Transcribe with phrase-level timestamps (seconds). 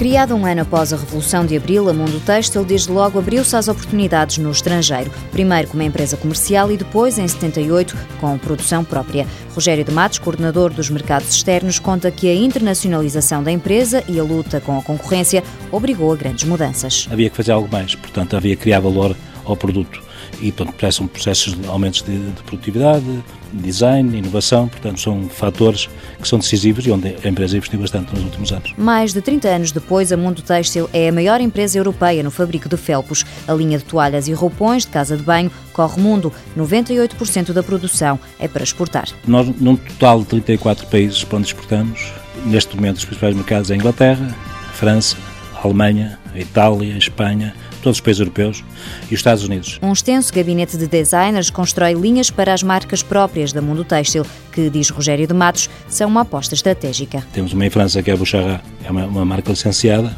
[0.00, 3.68] Criado um ano após a Revolução de Abril, a Mundo Têxtil desde logo abriu-se às
[3.68, 5.10] oportunidades no estrangeiro.
[5.30, 9.26] Primeiro como empresa comercial e depois, em 78, com produção própria.
[9.54, 14.22] Rogério de Matos, coordenador dos mercados externos, conta que a internacionalização da empresa e a
[14.22, 17.06] luta com a concorrência obrigou a grandes mudanças.
[17.10, 19.14] Havia que fazer algo mais, portanto, havia que criar valor
[19.44, 20.00] ao produto
[20.40, 23.04] e, portanto, são processos de aumentos de, de produtividade,
[23.52, 25.88] design, inovação, portanto, são fatores
[26.20, 28.72] que são decisivos e onde a empresa investiu bastante nos últimos anos.
[28.76, 32.68] Mais de 30 anos depois, a Mundo Têxtil é a maior empresa europeia no fabrico
[32.68, 33.24] de felpos.
[33.46, 36.32] A linha de toalhas e roupões de casa de banho corre mundo.
[36.56, 39.08] 98% da produção é para exportar.
[39.26, 42.12] Nós, num total de 34 países para onde exportamos,
[42.44, 44.36] neste momento os principais mercados é a Inglaterra,
[44.68, 45.16] a França,
[45.54, 48.64] a Alemanha, a Itália, a Espanha, todos os países europeus
[49.10, 49.78] e os Estados Unidos.
[49.82, 54.70] Um extenso gabinete de designers constrói linhas para as marcas próprias da Mundo Têxtil, que,
[54.70, 57.24] diz Rogério de Matos, são uma aposta estratégica.
[57.32, 60.16] Temos uma em França que é a Bouchara, é uma, uma marca licenciada.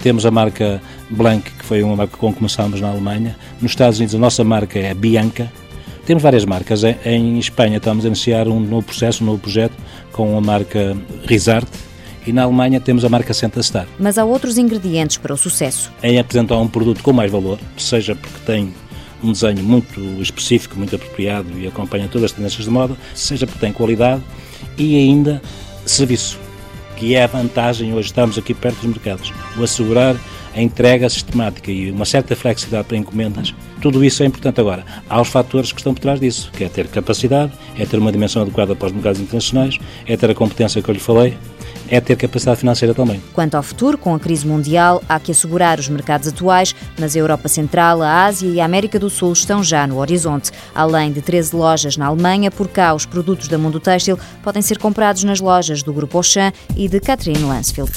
[0.00, 3.36] Temos a marca Blanc, que foi uma marca com que começámos na Alemanha.
[3.60, 5.50] Nos Estados Unidos a nossa marca é Bianca.
[6.04, 6.82] Temos várias marcas.
[7.04, 9.74] Em Espanha estamos a iniciar um novo processo, um novo projeto
[10.12, 10.94] com a marca
[11.26, 11.72] Rizarte,
[12.26, 13.86] e na Alemanha temos a marca Senta Star.
[13.98, 15.92] Mas há outros ingredientes para o sucesso.
[16.02, 18.72] Em apresentar um produto com mais valor, seja porque tem
[19.22, 23.60] um desenho muito específico, muito apropriado e acompanha todas as tendências de moda, seja porque
[23.60, 24.22] tem qualidade
[24.76, 25.40] e ainda
[25.86, 26.38] serviço,
[26.96, 30.16] que é a vantagem, hoje estamos aqui perto dos mercados, o assegurar
[30.54, 34.84] a entrega sistemática e uma certa flexibilidade para encomendas, tudo isso é importante agora.
[35.10, 38.12] Há os fatores que estão por trás disso, que é ter capacidade, é ter uma
[38.12, 41.36] dimensão adequada para os mercados internacionais, é ter a competência que eu lhe falei,
[41.88, 43.22] é ter capacidade financeira também.
[43.32, 47.18] Quanto ao futuro, com a crise mundial, há que assegurar os mercados atuais, mas a
[47.18, 50.50] Europa Central, a Ásia e a América do Sul estão já no horizonte.
[50.74, 54.78] Além de 13 lojas na Alemanha, por cá os produtos da Mundo Têxtil podem ser
[54.78, 57.92] comprados nas lojas do Grupo Auchan e de Catherine Lansfield.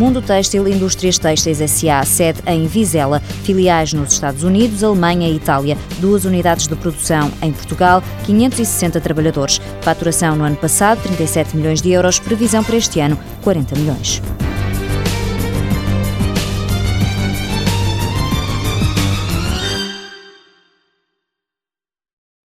[0.00, 5.76] Mundo Têxtil Indústrias Têxteis SA, sede em Vizela, filiais nos Estados Unidos, Alemanha e Itália,
[5.98, 9.60] duas unidades de produção em Portugal, 560 trabalhadores.
[9.82, 14.22] Faturação no ano passado, 37 milhões de euros, previsão para este ano, 40 milhões.